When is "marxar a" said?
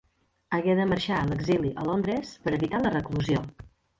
0.93-1.27